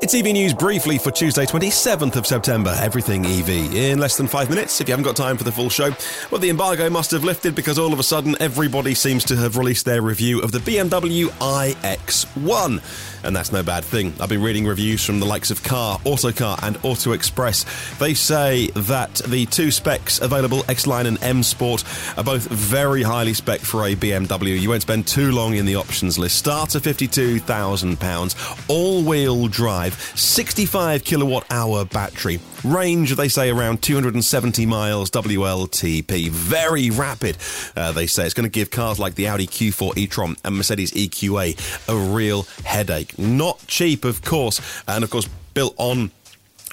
[0.00, 2.72] It's EV News briefly for Tuesday, 27th of September.
[2.78, 4.80] Everything EV in less than five minutes.
[4.80, 5.90] If you haven't got time for the full show,
[6.30, 9.56] well, the embargo must have lifted because all of a sudden everybody seems to have
[9.56, 13.24] released their review of the BMW iX1.
[13.24, 14.14] And that's no bad thing.
[14.20, 17.64] I've been reading reviews from the likes of Car, Autocar, and Auto Express.
[17.98, 21.82] They say that the two specs available, X Line and M Sport,
[22.16, 24.58] are both very highly spec for a BMW.
[24.60, 26.38] You won't spend too long in the options list.
[26.38, 32.40] Starts at £52,000, all wheel drive, 65 kilowatt hour battery.
[32.64, 36.28] Range, they say, around 270 miles WLTP.
[36.28, 37.36] Very rapid,
[37.76, 38.24] uh, they say.
[38.24, 42.42] It's going to give cars like the Audi Q4 e-tron and Mercedes EQA a real
[42.64, 43.18] headache.
[43.18, 46.10] Not cheap, of course, and of course, built on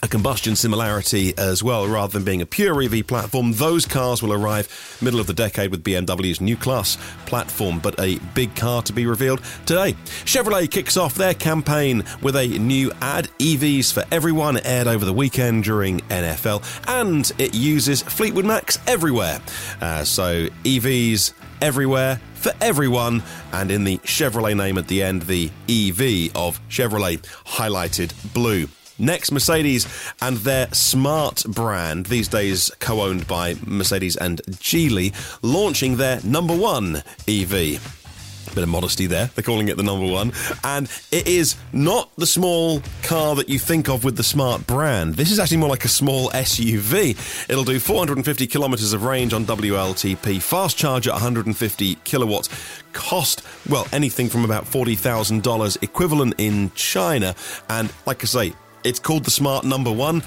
[0.06, 3.52] a combustion similarity as well, rather than being a pure EV platform.
[3.54, 4.70] Those cars will arrive
[5.02, 9.08] middle of the decade with BMW's new class platform, but a big car to be
[9.08, 9.94] revealed today.
[10.24, 15.14] Chevrolet kicks off their campaign with a new ad, EVs for everyone, aired over the
[15.14, 19.42] weekend during NFL, and it uses Fleetwood Mac's everywhere.
[19.82, 25.50] Uh, so EVs everywhere for everyone, and in the Chevrolet name at the end, the
[25.68, 28.68] EV of Chevrolet highlighted blue.
[28.98, 29.88] Next, Mercedes
[30.22, 36.56] and their Smart brand, these days co owned by Mercedes and Geely, launching their number
[36.56, 37.82] one EV.
[38.54, 39.30] Bit of modesty there.
[39.36, 40.32] They're calling it the number one.
[40.64, 45.16] And it is not the small car that you think of with the Smart brand.
[45.16, 47.50] This is actually more like a small SUV.
[47.50, 52.48] It'll do 450 kilometers of range on WLTP, fast charge at 150 kilowatts,
[52.94, 57.36] cost, well, anything from about $40,000 equivalent in China.
[57.70, 58.54] And like I say,
[58.86, 60.24] it's called the Smart Number One,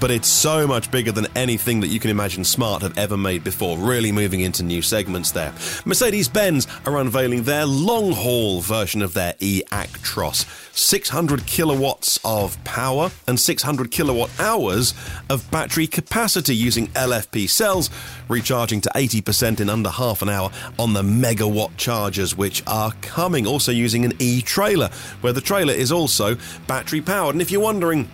[0.00, 3.44] but it's so much bigger than anything that you can imagine Smart have ever made
[3.44, 5.52] before, really moving into new segments there.
[5.84, 12.62] Mercedes Benz are unveiling their long haul version of their e Actros 600 kilowatts of
[12.64, 14.92] power and 600 kilowatt hours
[15.30, 17.88] of battery capacity using LFP cells,
[18.28, 23.46] recharging to 80% in under half an hour on the megawatt chargers, which are coming.
[23.46, 24.88] Also using an e trailer,
[25.22, 26.36] where the trailer is also
[26.66, 27.34] battery powered.
[27.34, 28.08] And if you're wondering,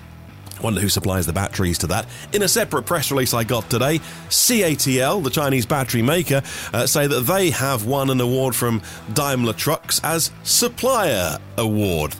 [0.63, 2.07] Wonder who supplies the batteries to that.
[2.33, 6.43] In a separate press release I got today, CATL, the Chinese battery maker,
[6.73, 8.81] uh, say that they have won an award from
[9.13, 12.15] Daimler Trucks as Supplier Award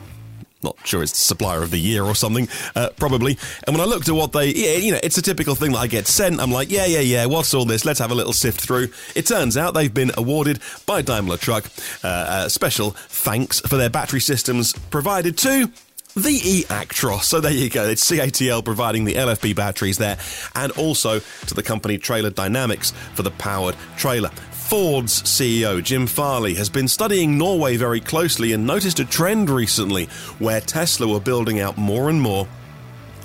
[0.63, 3.37] not sure it's supplier of the year or something, uh, probably.
[3.67, 5.79] And when I looked at what they, yeah, you know, it's a typical thing that
[5.79, 6.39] I get sent.
[6.39, 7.85] I'm like, yeah, yeah, yeah, what's all this?
[7.85, 8.89] Let's have a little sift through.
[9.15, 11.65] It turns out they've been awarded by Daimler Truck
[12.03, 15.69] uh, special thanks for their battery systems provided to
[16.15, 17.23] the e-Actros.
[17.23, 17.85] So there you go.
[17.85, 20.17] It's CATL providing the LFP batteries there,
[20.55, 24.29] and also to the company Trailer Dynamics for the powered trailer.
[24.51, 30.05] Ford's CEO, Jim Farley, has been studying Norway very closely and noticed a trend recently
[30.39, 32.47] where Tesla were building out more and more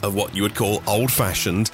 [0.03, 1.71] of what you would call old fashioned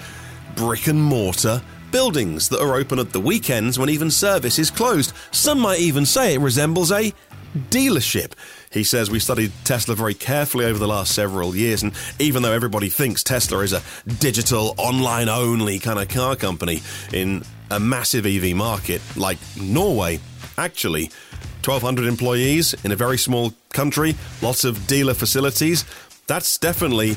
[0.54, 1.60] brick and mortar
[1.91, 5.12] buildings that are open at the weekends when even service is closed.
[5.30, 7.12] Some might even say it resembles a
[7.54, 8.32] dealership.
[8.70, 12.53] He says we studied Tesla very carefully over the last several years, and even though
[12.53, 13.82] everybody thinks Tesla is a
[14.19, 16.82] digital, online only kind of car company
[17.12, 20.20] in a massive EV market like Norway,
[20.59, 21.10] actually,
[21.65, 25.84] 1,200 employees in a very small country, lots of dealer facilities.
[26.26, 27.16] That's definitely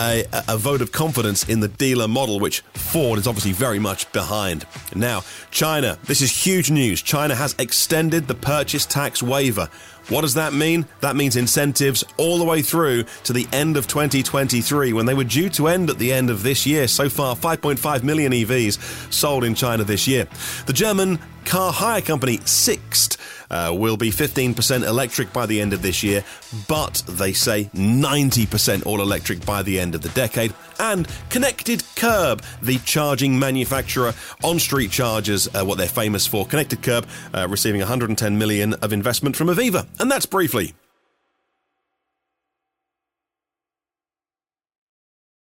[0.00, 4.10] a, a, vote of confidence in the dealer model, which Ford is obviously very much
[4.12, 4.66] behind.
[4.94, 7.02] Now, China, this is huge news.
[7.02, 9.68] China has extended the purchase tax waiver.
[10.08, 10.86] What does that mean?
[11.00, 15.24] That means incentives all the way through to the end of 2023 when they were
[15.24, 16.86] due to end at the end of this year.
[16.86, 20.28] So far, 5.5 million EVs sold in China this year.
[20.66, 23.16] The German car hire company Sixt
[23.50, 26.24] uh, will be 15% electric by the end of this year,
[26.68, 30.52] but they say 90% all electric by the end of the decade.
[30.78, 34.12] And Connected Kerb, the charging manufacturer
[34.42, 36.44] on street chargers, uh, what they're famous for.
[36.46, 39.86] Connected Kerb uh, receiving 110 million of investment from Aviva.
[40.00, 40.74] And that's briefly